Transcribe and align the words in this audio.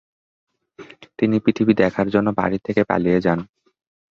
তিনি 1.19 1.35
পৃথিবী 1.39 1.73
দেখার 1.73 2.07
জন্য 2.09 2.27
বাড়ি 2.39 2.57
থেকে 2.65 2.81
পালিয়ে 2.83 3.19
যান। 3.21 3.39